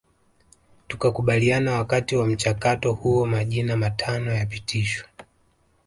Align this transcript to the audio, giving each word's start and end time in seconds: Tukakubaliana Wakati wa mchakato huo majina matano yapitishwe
Tukakubaliana 0.87 1.73
Wakati 1.73 2.15
wa 2.15 2.27
mchakato 2.27 2.93
huo 2.93 3.25
majina 3.25 3.77
matano 3.77 4.33
yapitishwe 4.33 5.07